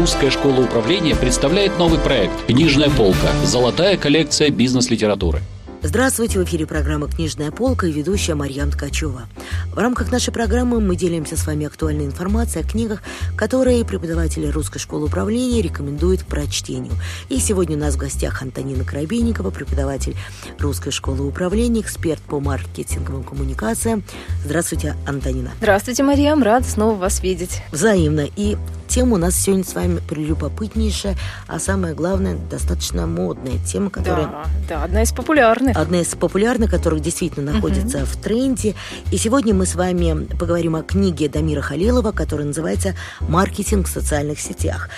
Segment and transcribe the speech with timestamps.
[0.00, 3.28] Русская школа управления представляет новый проект «Книжная полка.
[3.44, 5.42] Золотая коллекция бизнес-литературы».
[5.82, 9.28] Здравствуйте, в эфире программа «Книжная полка» и ведущая Марьяна Ткачева.
[9.66, 13.02] В рамках нашей программы мы делимся с вами актуальной информацией о книгах,
[13.36, 16.94] которые преподаватели Русской школы управления рекомендуют к прочтению.
[17.28, 20.16] И сегодня у нас в гостях Антонина Коробейникова, преподаватель
[20.58, 24.02] Русской школы управления, эксперт по маркетинговым коммуникациям.
[24.46, 25.50] Здравствуйте, Антонина.
[25.58, 27.60] Здравствуйте, Марьям, рад снова вас видеть.
[27.70, 28.26] Взаимно.
[28.34, 28.56] И
[28.90, 34.26] тема у нас сегодня с вами прелюбопытнейшая, а самое главное, достаточно модная тема, которая...
[34.26, 35.76] Да, да одна из популярных.
[35.76, 38.06] Одна из популярных, которых действительно находится угу.
[38.06, 38.74] в тренде.
[39.12, 44.40] И сегодня мы с вами поговорим о книге Дамира Халилова, которая называется «Маркетинг в социальных
[44.40, 44.90] сетях».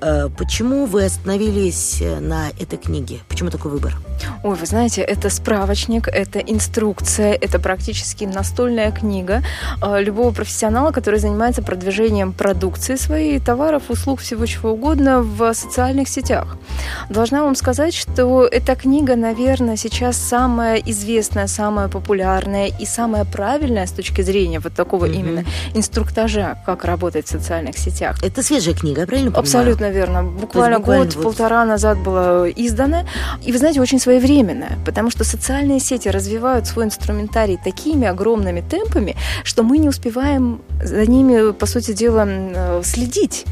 [0.00, 3.20] Э, почему вы остановились на этой книге?
[3.28, 3.96] Почему такой выбор?
[4.42, 9.42] Ой, вы знаете, это справочник, это инструкция, это практически настольная книга
[9.82, 16.08] э, любого профессионала, который занимается продвижением продукции своей, товаров, услуг, всего чего угодно в социальных
[16.08, 16.56] сетях.
[17.10, 23.86] Должна вам сказать, что эта книга, наверное, сейчас самая известная, самая популярная и самая правильная
[23.86, 25.14] с точки зрения вот такого mm-hmm.
[25.14, 28.22] именно инструктажа, как работать в социальных сетях.
[28.22, 29.40] Это свежая книга, правильно понимаю?
[29.40, 30.22] Абсолютно верно.
[30.22, 31.68] Буквально, буквально год-полтора вот...
[31.68, 33.04] назад была издана.
[33.44, 39.16] И, вы знаете, очень своевременная, потому что социальные сети развивают свой инструментарий такими огромными темпами,
[39.44, 42.26] что мы не успеваем за ними, по сути дела,
[42.82, 43.44] следить находить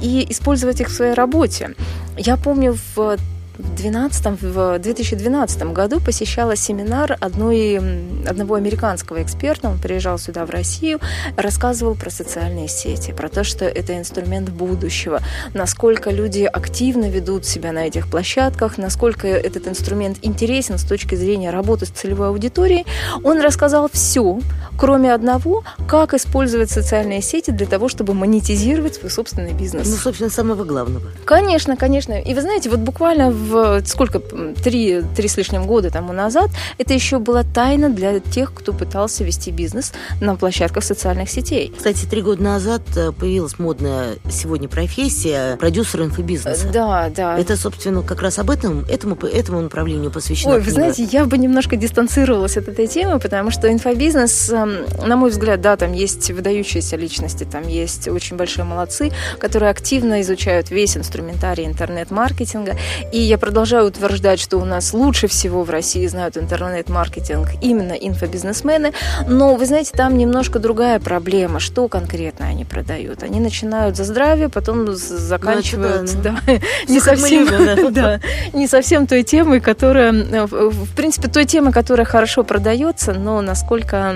[0.00, 1.74] и использовать их в своей работе.
[2.16, 3.16] Я помню в,
[3.58, 7.78] 12, в 2012 году посещала семинар одной,
[8.26, 9.68] одного американского эксперта.
[9.68, 11.00] Он приезжал сюда, в Россию,
[11.36, 15.20] рассказывал про социальные сети, про то, что это инструмент будущего,
[15.54, 21.50] насколько люди активно ведут себя на этих площадках, насколько этот инструмент интересен с точки зрения
[21.50, 22.86] работы с целевой аудиторией.
[23.24, 24.38] Он рассказал все,
[24.78, 29.88] кроме одного, как использовать социальные сети для того, чтобы монетизировать свой собственный бизнес.
[29.88, 31.06] Ну, собственно, самого главного.
[31.24, 32.12] Конечно, конечно.
[32.20, 34.20] И вы знаете, вот буквально в в сколько,
[34.62, 39.24] три, три с лишним года тому назад, это еще была тайна для тех, кто пытался
[39.24, 41.72] вести бизнес на площадках социальных сетей.
[41.76, 46.68] Кстати, три года назад э, появилась модная сегодня профессия продюсер инфобизнеса.
[46.72, 47.38] Да, да.
[47.38, 51.38] Это, собственно, как раз об этом, этому, этому направлению посвящена Ой, вы знаете, я бы
[51.38, 56.30] немножко дистанцировалась от этой темы, потому что инфобизнес, эм, на мой взгляд, да, там есть
[56.30, 62.76] выдающиеся личности, там есть очень большие молодцы, которые активно изучают весь инструментарий интернет-маркетинга.
[63.12, 68.92] И я продолжаю утверждать, что у нас лучше всего в России знают интернет-маркетинг именно инфобизнесмены,
[69.26, 71.60] но, вы знаете, там немножко другая проблема.
[71.60, 73.22] Что конкретно они продают?
[73.22, 76.52] Они начинают за здравие, потом заканчивают ну, да, да,
[76.88, 78.18] не, совсем, любим, да.
[78.18, 78.20] да,
[78.52, 84.14] не совсем той темой, которая, в принципе, той темой, которая хорошо продается, но насколько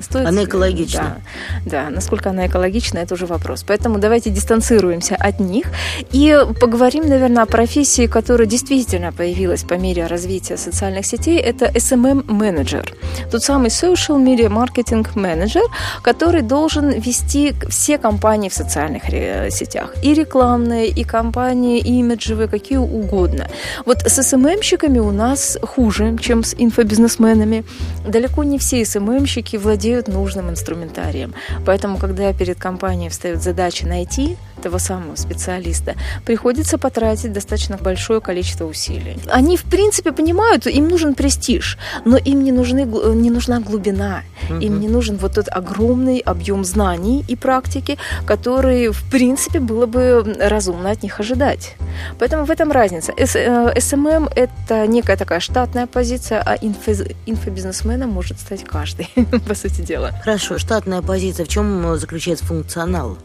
[0.00, 0.26] стоит...
[0.26, 1.20] Она экологична.
[1.64, 3.64] Да, да, насколько она экологична, это уже вопрос.
[3.66, 5.66] Поэтому давайте дистанцируемся от них
[6.12, 12.92] и поговорим, наверное, о профессии, которая действительно появилась по мере развития социальных сетей, это SMM-менеджер.
[13.30, 15.62] Тот самый Social Media Marketing Manager,
[16.02, 19.04] который должен вести все компании в социальных
[19.50, 19.94] сетях.
[20.02, 23.48] И рекламные, и компании, и имиджевые, какие угодно.
[23.86, 27.64] Вот с SMM-щиками у нас хуже, чем с инфобизнесменами.
[28.06, 31.32] Далеко не все SMM-щики владеют нужным инструментарием.
[31.64, 38.66] Поэтому, когда перед компанией встает задача найти того самого специалиста, приходится потратить достаточно большое количество
[38.66, 39.16] усилий.
[39.30, 42.84] Они, в принципе, понимают, им нужен престиж, но им не, нужны,
[43.14, 44.60] не нужна глубина, угу.
[44.60, 50.36] им не нужен вот тот огромный объем знаний и практики, который, в принципе, было бы
[50.40, 51.76] разумно от них ожидать.
[52.18, 53.12] Поэтому в этом разница.
[53.16, 56.92] SMM– это некая такая штатная позиция, а инфо,
[57.26, 59.08] инфобизнесменом может стать каждый,
[59.48, 60.12] по сути дела.
[60.22, 61.44] Хорошо, штатная позиция.
[61.46, 63.18] В чем заключается функционал?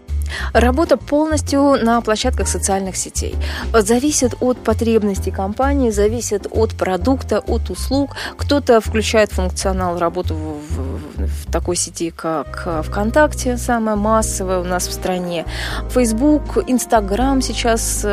[0.54, 3.36] Работа полностью на площадках социальных сетей.
[3.74, 8.16] Зависит от потребностей компании, зависит от продукта, от услуг.
[8.38, 14.88] Кто-то включает функционал работу в, в, в такой сети, как ВКонтакте, самая массовая у нас
[14.88, 15.46] в стране.
[15.90, 18.06] Facebook, Instagram сейчас,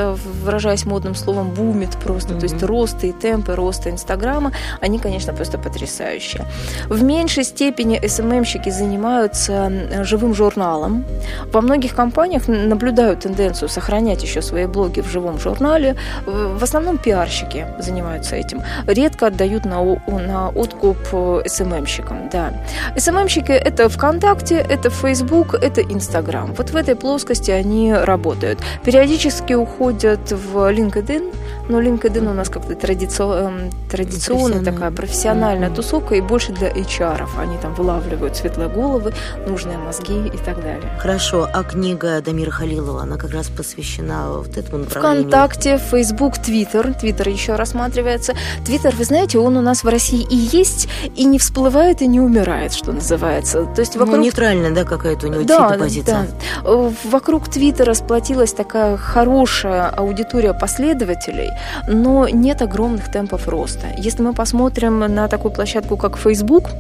[0.43, 2.35] выражаясь модным словом, бумит просто.
[2.35, 2.41] Mm-hmm.
[2.41, 6.45] То есть росты и темпы роста Инстаграма, они, конечно, просто потрясающие.
[6.89, 9.71] В меньшей степени СММщики занимаются
[10.05, 11.05] живым журналом.
[11.53, 15.97] Во многих компаниях компаниях наблюдают тенденцию сохранять еще свои блоги в живом журнале.
[16.27, 18.63] В основном пиарщики занимаются этим.
[18.87, 22.29] Редко отдают на, на откуп э, СММщикам.
[22.33, 22.53] Да.
[22.97, 26.53] СММщики– это ВКонтакте, это Facebook, это Инстаграм.
[26.59, 28.59] Вот в этой плоскости они работают.
[28.85, 31.33] Периодически уходят в LinkedIn,
[31.69, 35.77] но LinkedIn у нас как-то традиционно, традиционная такая профессиональная mm-hmm.
[35.77, 37.29] тусовка и больше для HR.
[37.39, 39.13] Они там вылавливают светлые головы,
[39.47, 40.91] нужные мозги и так далее.
[40.99, 45.29] Хорошо, а книга Дамира Халилова, она как раз посвящена вот этому направлению?
[45.29, 46.95] Вконтакте, Facebook, Twitter.
[47.01, 48.35] Twitter еще рассматривается.
[48.67, 52.21] Twitter, вы знаете, он у нас в России и есть, и не всплывает, и не
[52.21, 53.67] умирает, что называется.
[53.67, 54.19] То есть ну, вокруг...
[54.19, 56.29] Ну, нейтральная, да, какая-то у него да, позиция.
[56.63, 56.93] Да.
[57.05, 61.51] Вокруг Твиттера сплотилась такая хорошая аудитория последователей,
[61.87, 63.89] но нет огромных темпов роста.
[63.97, 66.71] Если мы посмотрим на такую площадку, как Facebook,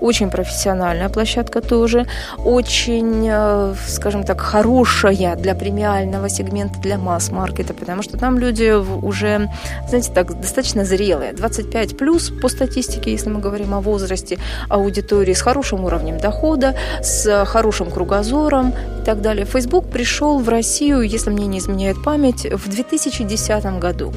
[0.00, 2.06] очень профессиональная площадка тоже,
[2.38, 9.50] очень, э, скажем так, хорошая для премиального сегмента, для масс-маркета, потому что там люди уже,
[9.88, 14.38] знаете, так, достаточно зрелые, 25 плюс по статистике, если мы говорим о возрасте
[14.68, 19.44] аудитории, с хорошим уровнем дохода, с хорошим кругозором так далее.
[19.44, 24.12] Facebook пришел в Россию, если мне не изменяет память, в 2010 году.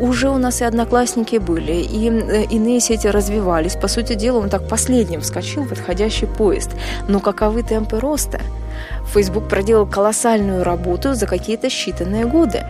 [0.00, 3.76] Уже у нас и одноклассники были, и э, иные сети развивались.
[3.76, 6.70] По сути дела, он так последним вскочил в отходящий поезд.
[7.08, 8.40] Но каковы темпы роста?
[9.12, 12.64] Facebook проделал колоссальную работу за какие-то считанные годы.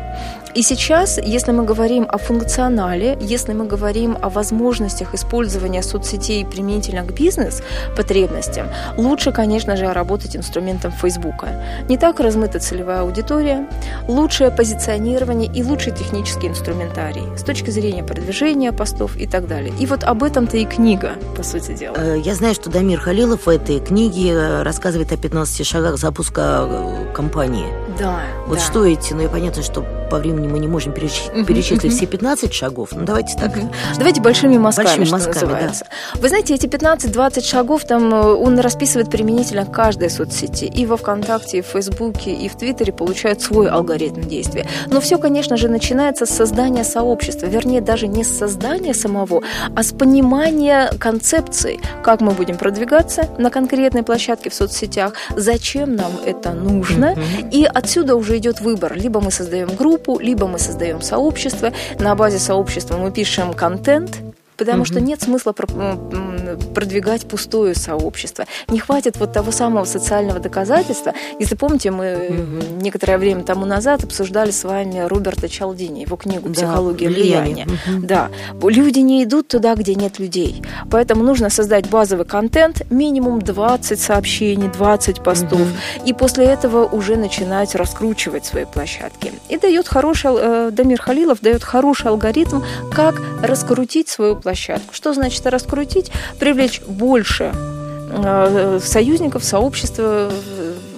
[0.54, 7.04] И сейчас, если мы говорим о функционале, если мы говорим о возможностях использования соцсетей применительно
[7.04, 8.66] к бизнес-потребностям,
[8.98, 11.48] лучше, конечно же, работать инструментом Фейсбука.
[11.88, 13.66] Не так размыта целевая аудитория,
[14.08, 19.72] лучшее позиционирование и лучший технический инструментарий с точки зрения продвижения постов и так далее.
[19.80, 21.94] И вот об этом-то и книга, по сути дела.
[21.96, 26.66] Э, я знаю, что Дамир Халилов в этой книге э, рассказывает о 15 шагах запуска
[26.66, 27.81] э, компании.
[27.98, 28.20] Да.
[28.46, 28.64] Вот да.
[28.64, 32.52] что эти, ну и понятно, что по времени мы не можем перечислить, перечислить все 15
[32.52, 32.90] шагов.
[32.92, 33.52] Ну, давайте так.
[33.96, 35.86] Давайте большими мазками, большими что мазками, называется.
[35.88, 36.20] Да.
[36.20, 40.66] Вы знаете, эти 15-20 шагов там э, он расписывает применительно каждой соцсети.
[40.66, 44.66] И во ВКонтакте, и в Фейсбуке, и в Твиттере получают свой алгоритм действия.
[44.88, 47.46] Но все, конечно же, начинается с создания сообщества.
[47.46, 49.40] Вернее, даже не с создания самого,
[49.74, 56.12] а с понимания концепции, как мы будем продвигаться на конкретной площадке в соцсетях, зачем нам
[56.26, 57.16] это нужно.
[57.50, 58.94] И отсюда уже идет выбор.
[58.96, 61.72] Либо мы создаем группу, либо мы создаем сообщество.
[61.98, 64.18] На базе сообщества мы пишем контент,
[64.62, 64.86] потому угу.
[64.86, 68.44] что нет смысла продвигать пустое сообщество.
[68.68, 71.14] Не хватит вот того самого социального доказательства.
[71.40, 72.80] Если помните, мы угу.
[72.80, 77.66] некоторое время тому назад обсуждали с вами Роберта Чалдини, его книгу «Психология да, влияния».
[77.66, 78.06] Угу.
[78.06, 78.28] Да,
[78.62, 80.62] люди не идут туда, где нет людей.
[80.92, 86.06] Поэтому нужно создать базовый контент, минимум 20 сообщений, 20 постов, угу.
[86.06, 89.32] и после этого уже начинать раскручивать свои площадки.
[89.48, 92.60] И дает хороший, э, Дамир Халилов дает хороший алгоритм,
[92.92, 94.51] как раскрутить свою площадку.
[94.92, 96.10] Что значит раскрутить?
[96.38, 100.30] Привлечь больше э, союзников, сообщества,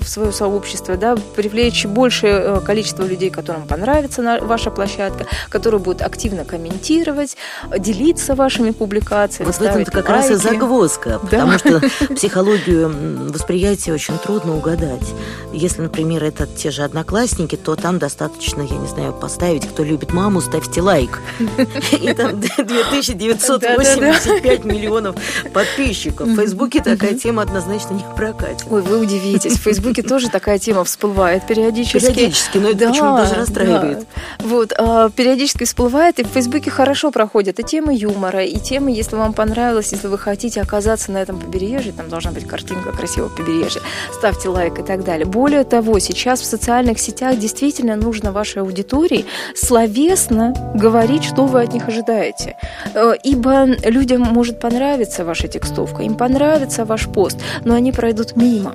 [0.05, 6.03] в свое сообщество, да, привлечь большее э, количество людей, которым понравится ваша площадка, которые будут
[6.03, 7.37] активно комментировать,
[7.79, 9.47] делиться вашими публикациями.
[9.47, 10.11] Вот в этом как лайки.
[10.11, 11.47] раз и загвоздка, да.
[11.47, 11.81] потому что
[12.15, 15.15] психологию восприятия очень трудно угадать.
[15.53, 20.13] Если, например, это те же одноклассники, то там достаточно, я не знаю, поставить, кто любит
[20.13, 21.21] маму, ставьте лайк.
[21.93, 25.17] И там 2985 миллионов
[25.53, 26.29] подписчиков.
[26.29, 28.67] В Фейсбуке такая тема однозначно не прокатит.
[28.71, 29.55] Ой, вы удивитесь.
[29.59, 32.13] В Фейсбуке Фейсбуке тоже такая тема всплывает периодически.
[32.13, 33.99] Периодически, но это да, почему даже расстраивает.
[33.99, 34.05] Да.
[34.45, 39.17] Вот, а, периодически всплывает, и в Фейсбуке хорошо проходят и темы юмора, и темы, если
[39.17, 43.81] вам понравилось, если вы хотите оказаться на этом побережье, там должна быть картинка красивого побережья,
[44.13, 45.27] ставьте лайк и так далее.
[45.27, 51.73] Более того, сейчас в социальных сетях действительно нужно вашей аудитории словесно говорить, что вы от
[51.73, 52.57] них ожидаете.
[52.95, 58.75] Э, ибо людям может понравиться ваша текстовка, им понравится ваш пост, но они пройдут мимо.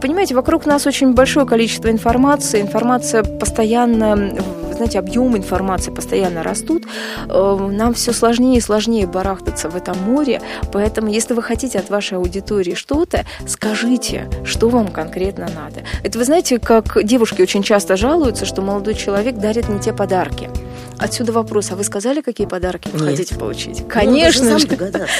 [0.00, 4.34] Понимаете, вокруг нас очень большое количество информации, информация постоянно,
[4.74, 6.84] знаете, объем информации постоянно растут,
[7.28, 10.40] э, нам все сложнее и сложнее барахтаться в этом море,
[10.72, 15.82] поэтому если вы хотите от вашей аудитории что-то, скажите, что вам конкретно надо.
[16.02, 20.50] Это вы знаете, как девушки очень часто жалуются, что молодой человек дарит не те подарки.
[21.00, 23.10] Отсюда вопрос, а вы сказали, какие подарки вы Нет.
[23.10, 23.80] хотите получить?
[23.80, 24.68] Ну, конечно ну, же.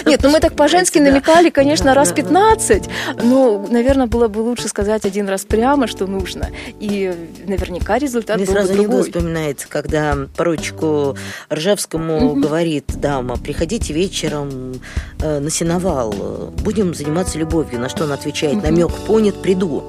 [0.05, 2.85] Нет, ну мы так по-женски намекали, конечно, раз 15,
[3.23, 7.15] но, наверное, было бы лучше сказать один раз прямо, что нужно, и
[7.47, 9.03] наверняка результат Мне был сразу бы другой.
[9.05, 11.17] вспоминается, когда поручику
[11.51, 14.81] Ржевскому говорит дама, приходите вечером
[15.23, 19.83] э, на сеновал, будем заниматься любовью, на что он отвечает, намек понят, приду.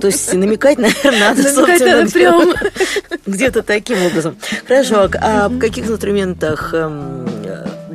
[0.00, 2.06] То есть намекать, наверное, надо, собственно,
[3.26, 4.36] где-то таким образом.
[4.66, 7.26] Хорошо, а в каких инструментах эм,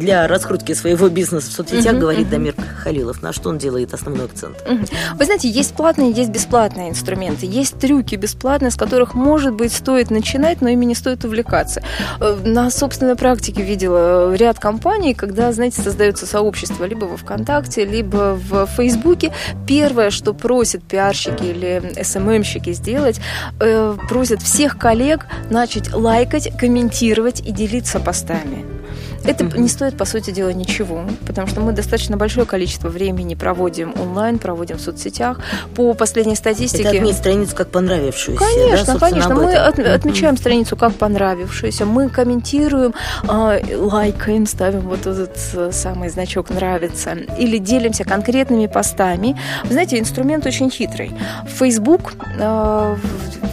[0.01, 2.31] для раскрутки своего бизнеса в соцсетях, угу, говорит угу.
[2.31, 3.21] Дамир Халилов.
[3.21, 4.57] На что он делает основной акцент?
[4.67, 4.85] Угу.
[5.15, 7.45] Вы знаете, есть платные, есть бесплатные инструменты.
[7.45, 11.83] Есть трюки бесплатные, с которых, может быть, стоит начинать, но ими не стоит увлекаться.
[12.19, 18.39] Э, на собственной практике видела ряд компаний, когда, знаете, создается сообщество либо во ВКонтакте, либо
[18.49, 19.31] в Фейсбуке.
[19.67, 23.21] Первое, что просят пиарщики или СММщики сделать,
[23.59, 28.80] э, просят всех коллег начать лайкать, комментировать и делиться постами.
[29.25, 33.93] Это не стоит, по сути дела, ничего, потому что мы достаточно большое количество времени проводим
[33.99, 35.39] онлайн, проводим в соцсетях.
[35.75, 36.83] По последней статистике...
[36.83, 38.43] Это отметить страницу как понравившуюся.
[38.43, 39.35] Конечно, да, конечно.
[39.35, 46.09] Мы от, отмечаем страницу как понравившуюся, мы комментируем, э, лайкаем, ставим вот этот э, самый
[46.09, 49.37] значок «нравится» или делимся конкретными постами.
[49.63, 51.11] Вы знаете, инструмент очень хитрый.
[51.47, 52.95] Facebook, э,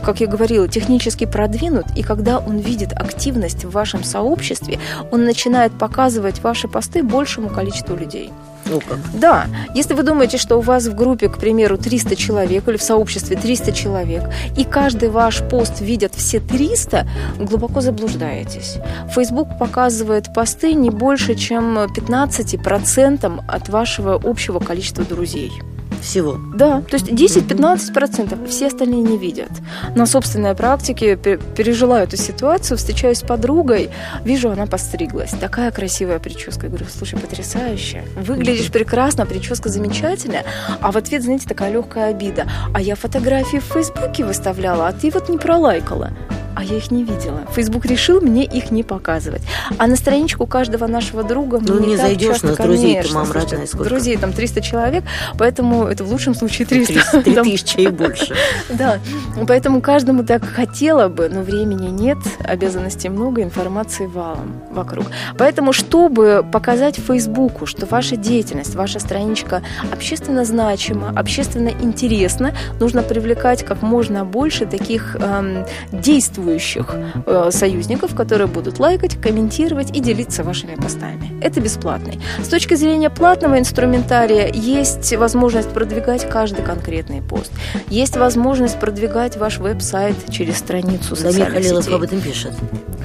[0.09, 4.79] как я говорила, технически продвинут, и когда он видит активность в вашем сообществе,
[5.11, 8.33] он начинает показывать ваши посты большему количеству людей.
[8.65, 8.99] Ну как?
[9.13, 9.45] Да.
[9.75, 13.37] Если вы думаете, что у вас в группе, к примеру, 300 человек или в сообществе
[13.37, 14.23] 300 человек,
[14.57, 17.07] и каждый ваш пост видят все 300,
[17.39, 18.79] глубоко заблуждаетесь.
[19.15, 25.53] Facebook показывает посты не больше, чем 15% от вашего общего количества друзей
[26.01, 26.39] всего.
[26.55, 29.51] Да, то есть 10-15%, все остальные не видят.
[29.95, 33.91] На собственной практике пережила эту ситуацию, встречаюсь с подругой,
[34.25, 35.31] вижу, она постриглась.
[35.31, 36.67] Такая красивая прическа.
[36.67, 38.05] Я говорю, слушай, потрясающе.
[38.17, 40.45] Выглядишь прекрасно, прическа замечательная.
[40.81, 42.47] А в ответ, знаете, такая легкая обида.
[42.75, 46.13] А я фотографии в Фейсбуке выставляла, а ты вот не пролайкала
[46.59, 47.43] а я их не видела.
[47.53, 49.43] Фейсбук решил мне их не показывать.
[49.79, 53.31] А на страничку каждого нашего друга ну, не, не зайдешь часто, на друзей, ты мам
[53.31, 53.89] родная сколько?
[53.89, 55.05] Друзей там 300 человек,
[55.39, 57.23] поэтому это в лучшем случае 300.
[57.23, 58.35] 3 тысячи и больше.
[58.71, 58.99] Да,
[59.47, 65.07] поэтому каждому так хотела бы, но времени нет, обязанностей много, информации валом вокруг.
[65.39, 69.63] Поэтому, чтобы показать Фейсбуку, что ваша деятельность, ваша страничка
[69.93, 76.95] общественно значима, общественно интересна, нужно привлекать как можно больше таких эм, действующих существующих
[77.27, 81.31] э, союзников, которые будут лайкать, комментировать и делиться вашими постами.
[81.43, 82.21] Это бесплатный.
[82.43, 87.53] С точки зрения платного инструментария есть возможность продвигать каждый конкретный пост.
[87.89, 92.53] Есть возможность продвигать ваш веб-сайт через страницу социальных Дамир Халилов об этом пишет.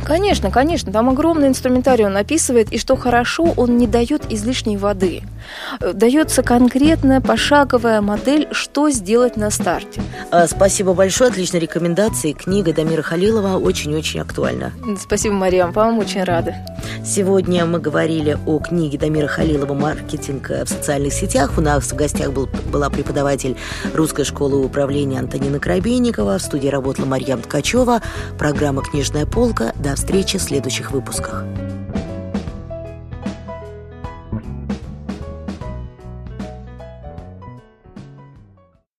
[0.06, 0.92] Конечно, конечно.
[0.92, 5.22] Там огромный инструментарий он описывает, и что хорошо, он не дает излишней воды.
[5.80, 10.02] Дается конкретная пошаговая модель, что сделать на старте.
[10.32, 12.34] А, спасибо большое, отличные рекомендации.
[12.34, 14.72] Книга Дамира Халилова очень-очень актуальна.
[15.00, 16.56] Спасибо, Мария, вам очень рада.
[17.04, 21.54] Сегодня мы говорили о книге Дамира Халилова «Маркетинг в социальных сетях».
[21.58, 23.58] У нас в гостях был, была преподаватель
[23.94, 26.38] Русской школы управления Антонина Крабейникова.
[26.38, 28.02] В студии работала Марьям Ткачева.
[28.38, 29.74] Программа «Книжная полка».
[29.76, 31.44] До встречи в следующих выпусках.